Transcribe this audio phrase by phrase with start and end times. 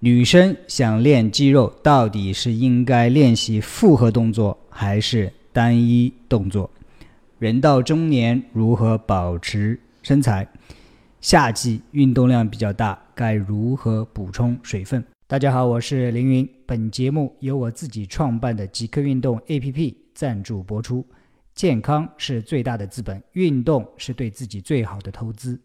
[0.00, 6.70] 女生想练肌肉，到底是应该练习复合动作还是单一动作？
[7.40, 10.46] 人到中年如何保持身材？
[11.20, 15.04] 夏季运动量比较大，该如何补充水分？
[15.26, 16.48] 大家好，我是凌云。
[16.64, 21.04] 本节目由我自己创办的极客运动 APP 赞助播出。
[21.56, 25.58] 健康是最大的资本，运动是对自己最好的投资。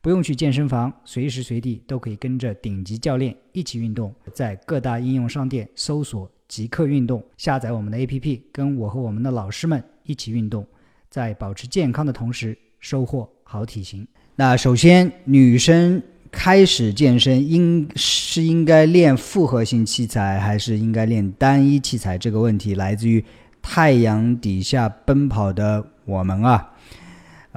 [0.00, 4.14] 不用去健身房，随时随地都可以跟着顶级教练一起运动。
[4.32, 10.64] 在各大应用商店搜索“极客运动”，下载我们的 APP，跟我和我们的老师们一起运动，
[11.10, 14.06] 在保持健康的同时收获好体型。
[14.36, 22.16] 那首先，女生开始健身应是应该练复合性器材，还是应该练单一器材？
[22.16, 23.24] 这个问题来自于
[23.60, 26.72] 太阳底下奔跑的我们啊。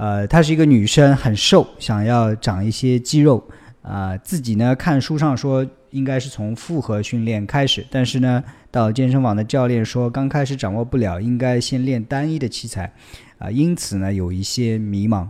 [0.01, 3.47] 呃，她是一个女生，很瘦，想要长一些肌肉
[3.83, 4.17] 啊。
[4.17, 12.91] 自己呢，看书上说应该是从复合训练开始，但是呢，到健身房的教练说刚开始掌握不了，应该先练单一的器材
[13.37, 13.51] 啊。
[13.51, 15.27] 因此呢，有一些迷茫。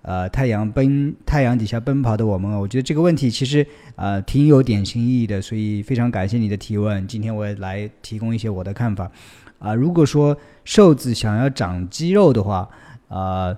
[0.00, 7.06] 呃，太阳奔太阳底下奔跑的我们，我觉得这个问题其实呃挺有典型意义的，所以非常感谢你的提问。
[7.06, 9.10] 今天我也来提供一些我的看法
[9.58, 9.74] 啊。
[9.74, 12.66] 如果说瘦子想要长肌肉的话，
[13.08, 13.54] 啊。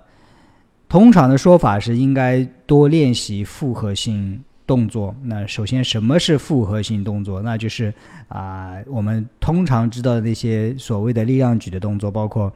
[0.89, 5.15] 通常的说法是应该多练习复合性动作。
[5.23, 7.43] 那首先，什么是复合性动作？
[7.43, 7.93] 那就是
[8.29, 12.51] 啊，我们通常知道的那些所谓的力量举的动作，包括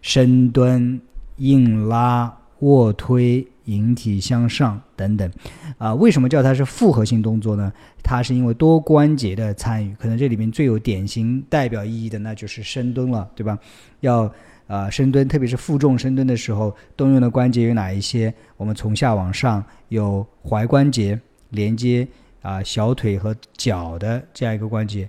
[0.00, 0.98] 深蹲、
[1.36, 5.30] 硬拉、卧推、引体向上等等。
[5.76, 7.70] 啊，为什么叫它是复合性动作呢？
[8.02, 9.94] 它是因为多关节的参与。
[9.98, 13.58] 可能这里面最有典型代表意义的，那就是深蹲了，对吧？
[14.00, 14.32] 要。
[14.66, 18.32] 啊，深蹲，特别是负重深蹲的时候，动用的关节有哪一些？
[18.56, 21.18] 我们从下往上有踝关节
[21.50, 22.06] 连接
[22.42, 25.08] 啊小腿和脚的这样一个关节，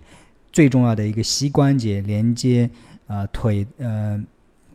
[0.52, 2.69] 最重要的一个膝关节连接
[3.08, 4.23] 啊腿呃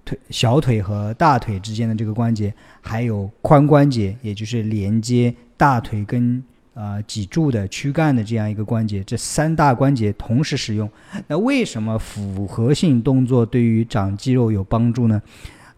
[0.05, 6.43] 腿小腿和大腿之间的这个关节，还有髋关节，也就是连接大腿跟。
[6.75, 10.91] 啊，脊柱的躯干的这样一个关节，这三大关节同时使用。
[11.27, 15.21] 那为什么复合性动作对于长肌肉有帮助呢？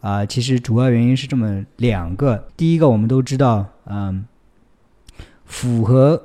[0.01, 2.47] 啊，其实主要原因是这么两个。
[2.57, 4.25] 第一个，我们都知道，嗯，
[5.45, 6.23] 复合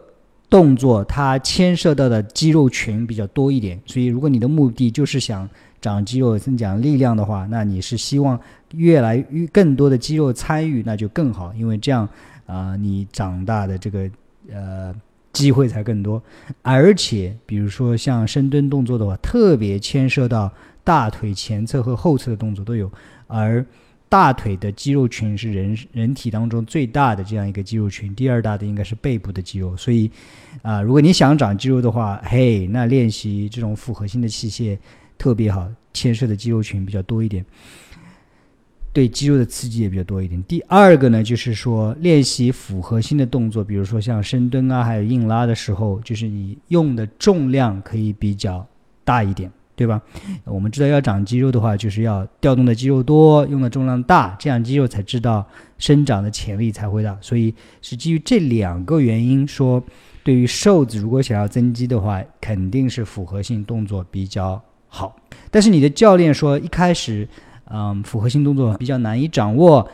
[0.51, 5.49] 动作它牵涉到的肌肉群比较多一点，所以如果你的目的就是想
[5.81, 8.39] 长肌肉、增强力量的话，那你是希望
[8.75, 12.07] 越来越更多的肌肉参与，那就更好，因为这样
[12.45, 14.07] 啊，你长大的这个。
[14.53, 14.95] 呃，
[15.33, 16.21] 机会才更多，
[16.61, 20.51] 而且比如说像深蹲动作的话，特别牵涉到
[20.83, 22.91] 大腿前侧和后侧的动作都有，
[23.27, 23.65] 而
[24.07, 30.09] 大腿的肌肉群是人人体当中最大的这样一个肌肉群，第二大的应该是背部的肌肉，所以
[30.63, 34.77] 啊，如果你想长肌肉的话，嘿，那练习这种复合性的器械
[35.17, 37.45] 特别好，牵涉的肌肉群比较多一点。
[38.91, 40.41] 对肌肉的刺激也比较多一点。
[40.43, 48.65] 第二个呢，就是说练习复合性的动作，比如说像深蹲啊，还有硬拉的时候，就是你用的重量可以比较
[49.03, 50.01] 大一点，对吧？
[50.43, 57.15] 我们知道要长肌肉的话，就是要调动的肌肉多，用的重量大，这样肌肉才知道生长的潜力才会大。
[57.21, 59.83] 所以是基于这两个原因说，
[60.23, 65.15] 对于瘦子如果想要增肌的话，肯定是复合性动作比较好。
[65.51, 67.27] 但是你的教练说一开始。
[67.71, 69.87] 嗯，复合性动作比较难以掌握，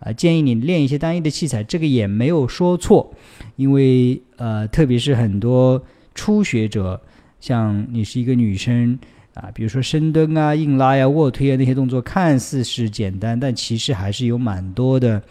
[0.00, 3.12] 啊，建议你练一些单一的器材，这个也没有说错，
[3.54, 5.80] 因为呃，特别是很多
[6.12, 7.00] 初学者，
[7.38, 8.98] 像你是一个女生
[9.34, 15.22] 啊，比如说深蹲啊、硬拉呀、卧推啊那些动作，看似是简单，但其实还是有蛮多的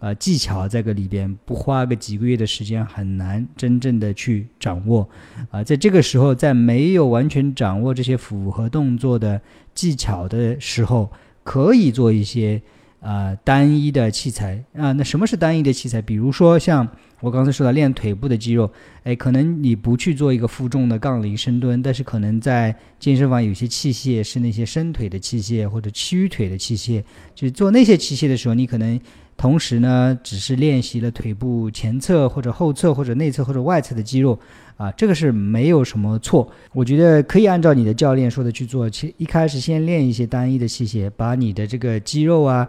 [0.00, 5.08] 呃技巧在个里边，不花个几个月的时间很难真正的去掌握，
[5.50, 9.40] 啊，在这个时候，在没有完全掌握这些复合动作的
[9.74, 11.10] 技巧的时候。
[11.48, 12.60] 可以做一些
[13.00, 16.02] 呃单一的器材啊，那什么是单一的器材？
[16.02, 16.86] 比如说像
[17.20, 18.70] 我刚才说的练腿部的肌肉，
[19.02, 27.02] 哎，可能你不去做一个负重的杠铃深蹲，但是可能在健身房有些器械是那些伸腿的器械或者屈腿的器械，
[27.34, 29.00] 就是做那些器械的时候，你可能
[29.36, 34.38] 同时呢只是练习了腿部前侧或者后侧或者内侧或者外侧的肌肉。
[34.78, 38.88] 啊，这个是没有什么错，我觉得可以按照你的教练说的去做。
[38.88, 42.68] 其一开始先练一些单一的器械，把你的这个肌肉啊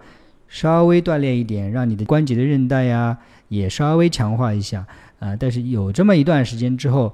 [0.49, 3.17] 稍微锻炼一点，让你的关节的韧带呀
[3.47, 4.85] 也稍微强化一下
[5.19, 5.33] 啊。
[5.33, 7.13] 但是有这么一段时间之后，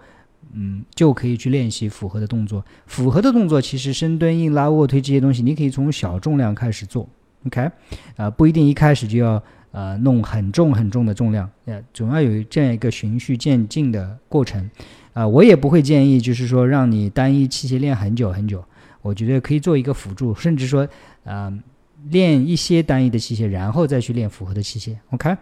[0.53, 2.65] 嗯，就可以去练习复合的动作。
[2.87, 7.07] 复合的动作其实深蹲、硬拉、卧推这些东西，你可以从小重量开始做
[7.45, 7.69] ，OK？
[8.15, 9.43] 啊，不一定一开始就要。
[9.71, 14.69] 呃，弄很重很重的重量，呃，总要有这样一个循序渐进的过程，
[15.11, 18.63] 啊，我也不会建议就是说让你单一器械练很久很久，
[19.01, 20.88] 我觉得可以做一个辅助，甚至说
[21.25, 21.51] 啊
[22.09, 24.95] 练一些单一的器械，然后再去练复合的器械。
[25.11, 25.35] OK，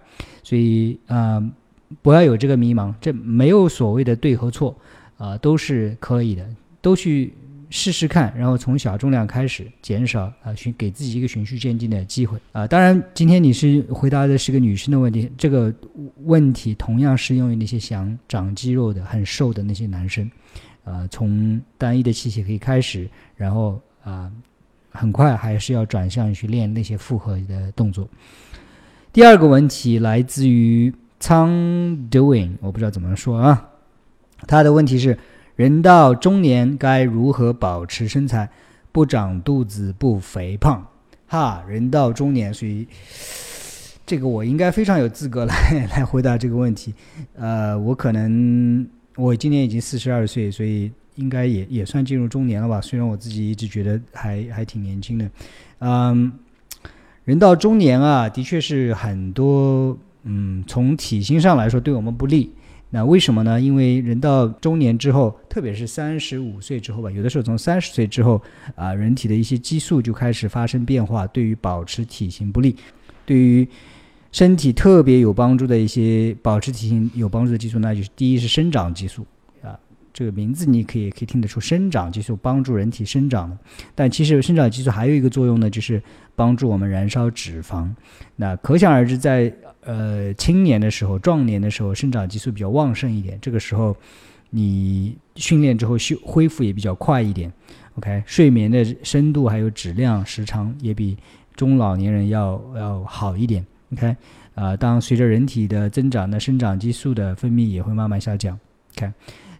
[0.43, 1.41] 所以啊
[2.01, 4.75] 不要有这个迷茫，这没有所谓的对和错
[5.17, 6.47] 啊，都是可以的，
[6.81, 7.33] 都去。
[7.75, 12.67] 试试看，然后从小重量开始减少啊，循给自己一个循序渐进的机会啊。
[12.67, 15.73] 当然，今天你是回答的是个女生的问题，这个
[16.17, 20.29] 问题同样适用于那些想长肌肉的、很瘦的那些男生。
[20.83, 24.31] 啊，从单一的器械可以开始，然后啊，
[24.93, 28.07] 很快还是要转向去练那些复合的动作。
[29.11, 31.49] 第二个问题来自于苍
[32.09, 33.69] doing，我不知道怎么说啊，
[34.47, 35.17] 他的问题是。
[35.55, 38.49] 人到中年该如何保持身材，
[38.91, 40.83] 不长肚子不肥胖？
[41.27, 42.87] 哈，人到中年，所以
[44.03, 45.55] 这个我应该非常有资格来
[45.95, 46.91] 来回答这个问题。
[47.35, 52.81] 呃，我可能我今年已经四十二岁，所以应该也也算进入中年了吧？
[52.81, 55.29] 虽然我自己一直觉得还还挺年轻的。
[55.79, 56.31] 嗯，
[57.25, 62.51] 人到中年啊，的确是很多嗯，从体型上来说对我们不利。
[62.89, 63.59] 那为什么呢？
[63.59, 68.39] 因为人到中年之后，特别是三十五岁之后吧，有的时候从三十岁之后
[68.75, 72.75] 啊，人体的一些激素就开始发生变化，对于保持体型不利。
[73.25, 73.67] 对于
[74.31, 79.25] 身体特别有帮助的一些保持体型有帮助的激素，那就是第一是生长激素，
[80.13, 83.57] 这个名字你可以可以听得出，生长激素帮助人体生长的。
[83.95, 86.01] 但其实生长激素还有一个作用呢，就是
[86.35, 87.89] 帮助我们燃烧脂肪。
[88.35, 89.51] 那可想而知，在
[89.81, 93.37] 呃，青年的时候、壮年的时候，生长激素比较旺盛一点。
[93.41, 93.93] 这个时候，
[94.49, 97.51] 你训练之后修恢复也比较快一点。
[97.95, 101.17] OK，睡眠的深度还有质量、时长也比
[101.55, 103.65] 中老年人要要好一点。
[103.91, 104.15] OK，
[104.55, 108.57] 啊，当随着人体的增长，那生长激素的分泌也会慢慢下降。
[108.95, 109.11] OK，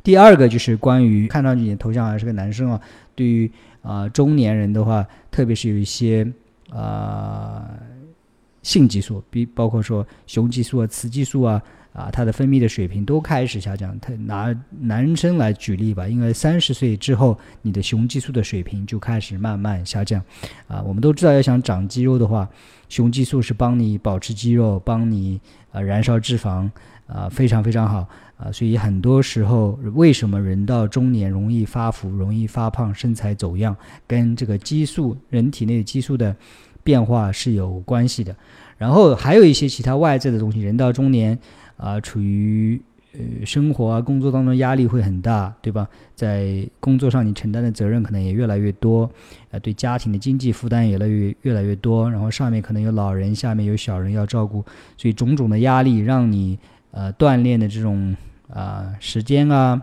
[0.04, 2.82] 第二个就是关于看上去你头像还是个男生啊，
[3.16, 3.50] 对于
[3.82, 6.28] 啊中年人的话，特别是有一些
[6.70, 7.66] 啊。
[8.64, 11.62] 性激素，比包括说雄激素啊、雌激素啊，
[11.92, 14.00] 啊，它的分泌的水平都开始下降。
[14.00, 20.24] 他拿男生来举例吧，因为三十岁之后，你的雄激素的水平就开始慢慢下降。
[20.70, 22.48] 啊，我们都知道，要想长肌肉的话，
[22.88, 25.42] 雄激素是帮你保持肌肉，帮你
[25.74, 26.72] 啊燃烧脂肪，
[27.08, 28.08] 啊，非常非常好。
[28.38, 33.76] 啊，所以很多时候，为什么人到中年容易发福、容易发胖、身材走样，
[34.08, 36.36] 跟这个激素、人体内激素的。
[36.86, 38.36] 变化是有关系的，
[38.78, 40.60] 然后还有一些其他外在的东西。
[40.60, 41.40] 人到中年，
[41.78, 42.78] 啊，处于
[43.14, 45.88] 呃生活啊、工作当中压力会很大，对吧？
[46.14, 49.10] 在工作上你承担的责任可能也越来越多，
[49.52, 52.12] 呃，对家庭的经济负担也越来越越来越多。
[52.12, 54.62] 然后上面可能有老人，下面有小人要照顾，
[54.98, 56.60] 所以种种的压力让你
[56.94, 58.16] 呃锻炼的这种
[58.50, 59.82] 啊时间啊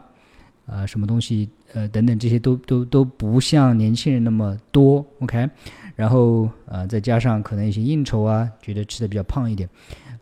[0.66, 5.04] 啊什么东西呃等等这些都都都不像年轻人那么多。
[5.20, 5.50] OK。
[5.96, 9.68] 然后呃，再加上可能一些应酬啊，觉得吃的比较胖一点，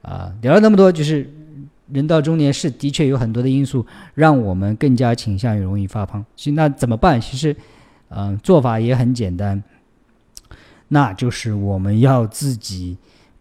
[0.03, 1.33] 啊，聊了那么多，就是
[1.93, 6.25] 人到中年是的确有很多的因素让我们更加倾向于容易发胖。
[6.35, 7.21] 其实那怎么办？
[7.21, 7.55] 其实，
[8.09, 9.63] 嗯，做法也很简单，
[10.89, 12.97] 那就是我们要自己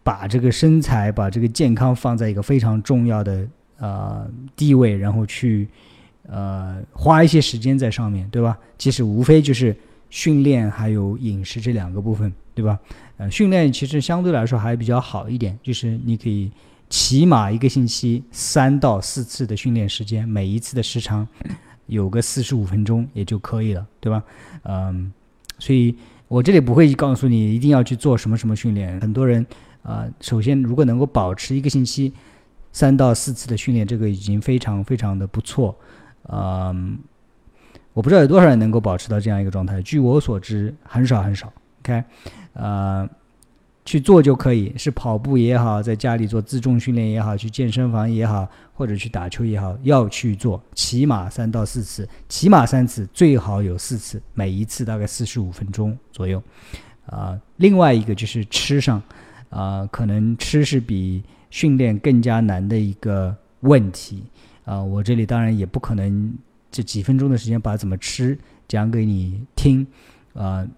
[0.08, 3.46] 把这个身材、把这个健康放在一个非常重要的
[3.78, 5.68] 呃地位，然后去
[6.26, 8.56] 呃花一些时间在上面对吧？
[8.78, 9.76] 其实无非就是。
[10.10, 12.78] 训练还有饮食这两个部分，对吧？
[13.18, 16.50] 呃，训练其实相对来说还比较好一点，就是你可以
[16.88, 21.28] 起码一个星期三到四次的训练时间，每一次的时长
[21.88, 24.24] 有个四十五分钟也就可以了，对吧？
[24.62, 25.12] 嗯，
[25.58, 25.94] 所以
[26.26, 28.98] 我这里不会告诉你一定要去做什么什么训练。
[29.02, 29.46] 很多人
[29.82, 32.12] 啊，首先如果能够保持一个星期
[32.72, 35.76] 三到四次的训练，这个已经非常非常的不错，
[36.28, 36.98] 嗯。
[37.94, 39.82] 我不知道有多少人能够保持到这样一个状态。
[39.82, 41.52] 据我所知，很少很少。
[41.80, 42.04] OK，
[42.52, 43.08] 呃，
[43.84, 56.40] 去做就可以，是跑步也好，在家里做自重训练也好，去健身房也好，或者去打球也好，要去做，起码三到四次，起码三次，最好有四次，每一次大概四十五分钟左右。
[57.06, 59.02] 啊，另外一个就是吃上，
[59.50, 64.24] 啊，可能吃是比训练更加难的一个问题。
[64.64, 66.32] 啊，我这里当然也不可能。
[66.70, 68.38] 这几分钟的时间把怎么吃
[68.68, 69.86] 讲给你听，
[70.34, 70.68] 啊，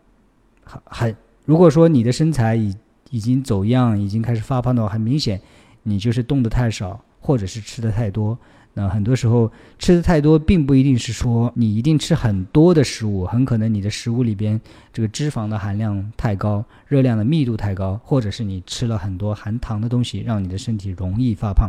[0.62, 2.72] 还还如果说你的身材已
[3.10, 5.40] 已经走样，已经开始发胖的话，很明显
[5.82, 8.38] 你就是动的太少，或者是吃的太多。
[8.72, 14.60] 那很多时候吃的太多，并不一定是说你一定吃很多的食物，很可能你的食物里边
[14.92, 21.68] 这个脂肪的含量太高，热量的密度太高，或者是你吃了很多含糖的东西，让你的身体容易发胖。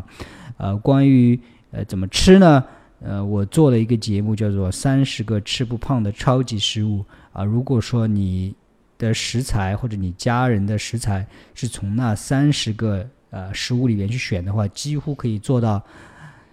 [0.57, 1.39] 呃，关于
[1.71, 2.63] 呃怎么吃呢？
[3.03, 6.99] 呃，我做了一个节目，叫做《三十个吃不胖的超级食物》
[7.33, 7.43] 啊。
[7.43, 8.53] 如果说你
[8.99, 15.83] 的食材或者你家人的食材是从那三十个呃食物里面去选的话，几乎可以做到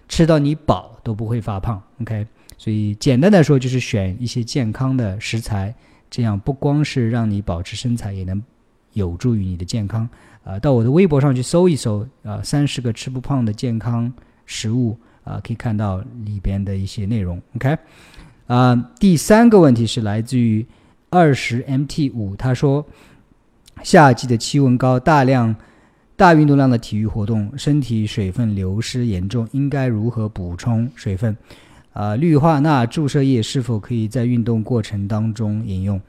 [0.09, 1.81] 吃到你饱都不会发胖。
[2.01, 5.75] OK，所以简单的说就是选一些健康的食材，
[6.11, 8.43] 这样不光是让你保持身材，也能
[8.95, 10.09] 有助于你的健康。
[10.43, 14.13] 啊，到我的微博上去搜一搜啊，三十个吃不胖的健康
[14.47, 14.99] 食物。
[15.25, 17.39] 啊，可以看到里边的一些内容。
[17.57, 17.77] OK，
[18.47, 20.65] 啊，第三个问题是来自于
[21.11, 22.87] 二十 MT 五，他说，
[23.83, 25.55] 夏季的气温高，大量
[26.19, 31.37] 大运动量的体育活动，身体水分流失严重，应该如何补充水分？
[31.93, 36.01] 啊，氯化钠注射液是否可以在运动过程当中饮用？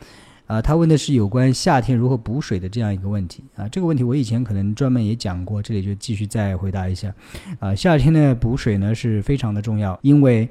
[0.47, 3.69] 啊，他问的是有关夏天如何补水的这样一个问题啊。
[3.69, 7.13] 这个问题我以前可能专门也讲过，这里就继续再回答一下。
[7.59, 10.49] 啊，夏天的补水呢是非常的重要，因为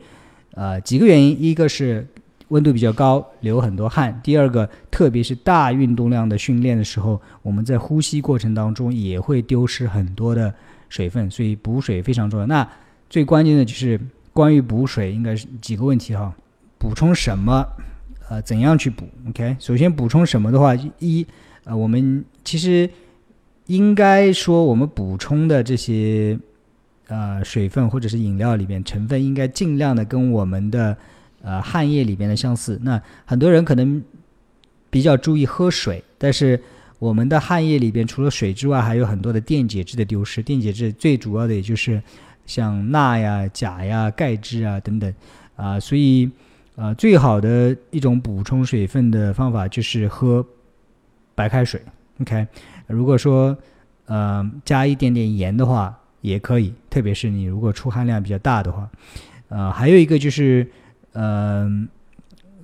[0.55, 2.07] 啊几个原因，一个是
[2.49, 10.55] 温度比较高，流很多汗；第二个，特别是大运动量的训练的时候，我们在呼吸过程当中也会丢失很多的
[10.89, 12.47] 水分，所以补水非常重要。
[12.47, 12.69] 那
[13.11, 14.01] 最关键的就是
[14.33, 16.35] 关于补水，应该是几个问题哈，
[16.79, 17.67] 补充什么？
[18.31, 21.27] 呃，怎样去补？OK，首先补充什么的话，一，
[21.65, 22.89] 呃，我们其实
[23.67, 26.39] 应该说，我们补充的这些
[27.07, 30.95] 呃水分或者是饮料里边成分，应该尽量的跟我们的
[31.43, 32.79] 呃汗液里边的相似。
[32.83, 34.03] 那很多人可能
[34.91, 36.61] 比较注意喝水，但是
[36.99, 40.43] 我们的汗液里边除了水之外，还有很多的电解质的丢失。
[40.43, 42.03] 电解质最主要的也就是
[42.47, 45.15] 像钠呀、钾呀、钙质啊等等
[45.57, 46.31] 啊，所以。
[46.79, 50.47] 啊，最好的一种补充水分的方法就是喝
[51.35, 51.83] 白开水。
[52.21, 52.47] OK，
[52.87, 53.59] 如果说
[54.07, 58.89] 呃加一点点盐的话也可以，特别是你如果出汗量比较大的话。
[59.49, 60.65] 呃，还有一个就是
[61.19, 61.69] 呃，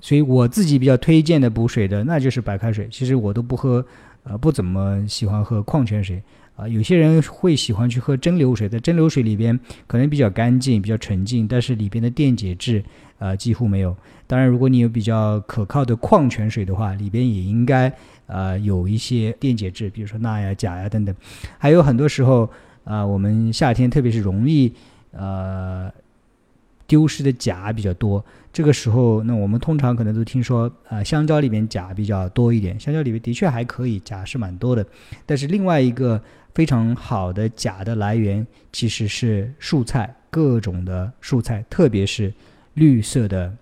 [0.00, 2.87] 所以我自己比较推荐的补水的那就是白开水。
[2.88, 3.84] 其实我都不喝，
[4.23, 6.23] 呃，不怎么喜欢喝矿泉水。
[6.56, 9.58] 啊，有些人会喜欢去喝蒸馏水，在蒸馏水里边
[9.88, 12.80] 可能比较干净、比较纯净，但是里边的电解质
[13.18, 13.96] 呃几乎没有。
[14.28, 17.92] 当然，如果你有比较可靠的矿泉水的话，里边也应该
[18.26, 21.12] 呃有一些电解质，比如说钠呀、钾呀等等。
[21.58, 22.49] 还有很多时候
[22.84, 24.73] 啊，我们夏天特别是容易
[25.11, 25.90] 呃
[26.86, 28.24] 丢失的钾比较多。
[28.52, 32.78] 这个时候，那我们通常可能都听说啊，香蕉里面钾比较多一点。
[32.78, 34.86] 香蕉里面的确还可以，钾是蛮多的。
[35.26, 36.22] 但是另外一个
[36.54, 42.32] 非常好的钾的来源其实是蔬菜，各种的蔬菜，特别是
[42.74, 43.52] 绿色的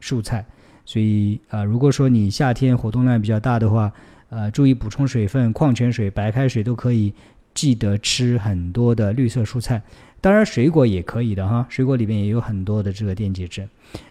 [0.00, 0.46] 蔬菜。
[0.86, 3.92] 所以啊，如果说你夏天活动量比较大的话，
[4.30, 7.12] 呃，注意补充水分，矿泉水、白开水都可以，
[7.52, 9.82] 记得吃很多的绿色蔬菜。
[10.20, 13.68] 当然，水果也可以的哈，水果里面也有很多的这个电解质。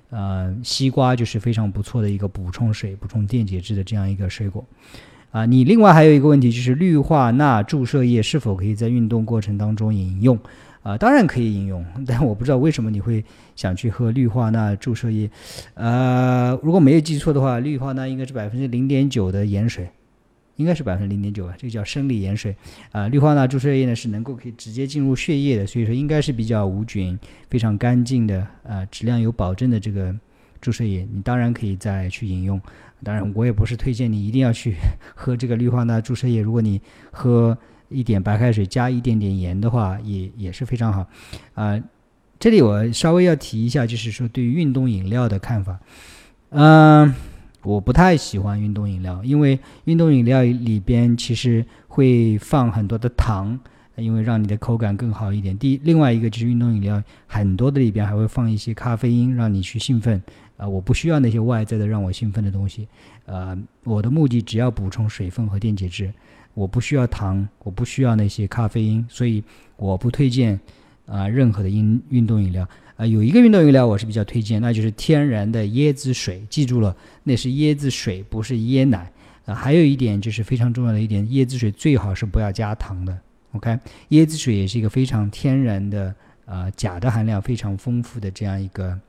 [0.09, 4.65] 呃，西瓜就是非常不错的一个补充水、补充电解质的这样一个水果。
[5.31, 10.39] 啊，你另外还有一个问题就是氯化钠注射液是否可以在运动过程当中饮用？
[10.81, 13.21] 啊，当然可以饮用， 但我不知道为什么你会
[13.57, 15.29] 想去喝氯化钠注射液。
[15.73, 19.89] 呃，如果没有记错的话，氯化钠应该是百分之零点九的盐水，
[20.57, 22.55] 应该是百分之零点九吧，这个叫生理盐水。
[22.91, 27.17] 啊，氯化钠注射液呢是能够可以直接进入血液的，所以说应该是比较无菌、
[27.49, 30.13] 非常干净的，呃，质量有保证的这个
[30.59, 32.61] 注射液，你当然可以再去饮用。
[33.03, 34.75] 当然，我也不是推荐你一定要去
[35.15, 36.41] 喝这个氯化钠注射液。
[36.41, 37.55] 如果你喝
[37.89, 41.07] 一点白开水加一点点盐的话，也也是非常好。
[41.53, 41.79] 啊，
[42.39, 45.79] 这里我稍微要提一下，就是说对于运动饮料的看法。
[46.49, 47.13] 嗯，
[47.67, 53.59] 我不太喜欢运动饮料，因为运动饮料里边其实会放很多的糖，
[53.97, 55.57] 因为让你的口感更好一点。
[55.57, 60.21] 第另外一个就是运动饮料很多的里边还会放一些咖啡因，让你去兴奋。
[60.55, 62.88] 啊，我不需要那些外在的让我兴奋的东西，
[63.25, 66.12] 呃，我的目的只要补充水分和电解质，
[66.53, 69.43] 我不需要糖，我不需要那些咖啡因，所以
[69.75, 70.57] 我不推荐
[71.05, 72.65] 啊任何的运运动饮料。
[72.98, 79.12] 啊，有一个运动饮料我是比较推荐，那就是天然的椰子水，记住了，那是椰子水，不是椰奶。
[79.46, 83.18] 啊，还有一点就是非常重要的一点，椰子水最好是不要加糖的。
[83.54, 86.13] OK，椰子水也是一个非常天然的，
[86.46, 89.00] 啊，钾的含量非常丰富的这样一个。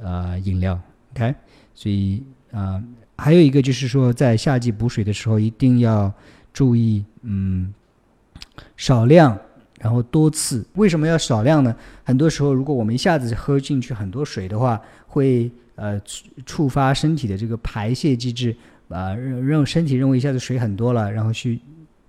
[0.00, 0.80] 呃，饮料
[1.12, 1.34] ，OK，
[1.74, 2.80] 所以啊，
[3.16, 6.12] 还有一个就是说，在夏季补水的时候，一定要
[6.52, 7.74] 注意，嗯，
[8.76, 9.36] 少量，
[9.78, 10.64] 然后多次。
[10.74, 11.74] 为什么要少量呢？
[12.04, 16.00] 很多时候，如果我们一下子喝进去很多水的话，会呃
[16.44, 18.54] 触发身体的这个排泄机制，
[18.88, 21.60] 啊，认身体认为一下子水很多了，然后去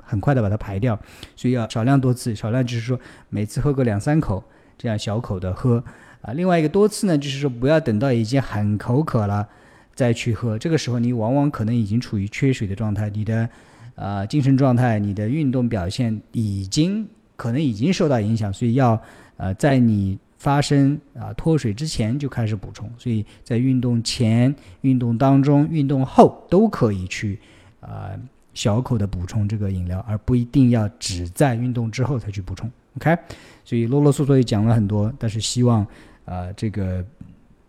[0.03, 0.99] 很快的把它排掉，
[1.35, 2.35] 所以要少量多次。
[2.35, 2.99] 少量就是说，
[3.29, 4.43] 每次喝个两三口，
[4.77, 5.83] 这样小口的喝。
[6.21, 9.47] 啊，另外一个多次呢，就是说不要等到已经很口渴了
[9.95, 13.49] 再去喝，这个时候你往往可能已经处于缺水的状态，你的
[13.95, 17.07] 呃精神状态、你的运动表现已经
[17.39, 19.01] 可能已经受到影响，所以要
[19.37, 27.39] 呃在你发生啊脱水之前就开始补充，所以在运动前、运动当中、运动后都可以去
[27.79, 28.11] 啊
[28.53, 32.69] 小口的补充这个饮料，而不一定要只在运动之后才去补充。
[32.97, 33.17] OK，
[33.63, 35.87] 所以啰啰嗦嗦也讲了很多，但是希望。
[36.25, 37.03] 啊，这个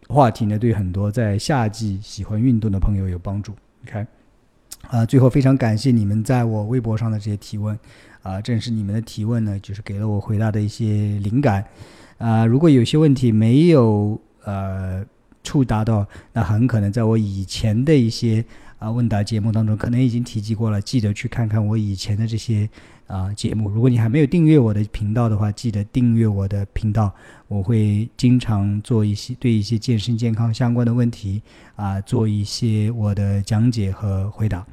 [0.06, 3.54] 话题呢，对很多在夏季喜欢运动的朋友有帮助。
[3.86, 4.06] OK，
[4.88, 7.78] 啊，最后非常感谢你们在我微博上的这些提问，
[8.22, 11.64] 啊，正是你们的提问呢，就是给了我回答的一些灵感。
[12.18, 15.04] 啊，如果有些问题没有呃
[15.42, 18.44] 触达到，那很可能在我以前的一些
[18.78, 22.68] 啊问答节目当中，可能已经提及过了，记得去看看我以前的这些。
[23.10, 23.68] 啊，节目！
[23.68, 27.12] 如果你还没有订阅我的频道的话，记得订阅我的频道。
[27.48, 31.42] 我会经常做一些对一些健身健康相关的问题
[31.74, 34.64] 啊，做一些我的讲解和回答。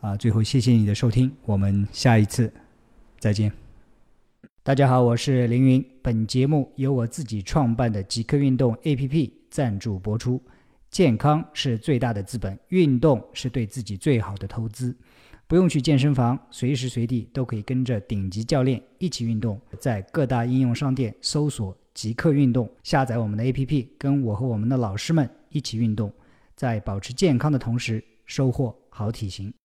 [0.00, 2.52] 啊，最后谢谢你的收听，我们下一次
[3.18, 3.50] 再见。
[4.62, 5.84] 大家好，我是凌云。
[6.00, 10.40] 本节目由我自己创办的极客运动 APP 赞助播出。
[10.92, 14.94] 健康是最大的资本，运动是对自己最好的投资。
[15.54, 19.56] 不用去健身房，随时随地都可以跟着顶级教练一起运动。
[19.78, 26.12] 在各大应用商店搜索“极客运动”，下载我们的 APP，跟我和我们的老师们一起运动，
[26.56, 29.54] 在保持健康的同时，收获好体型。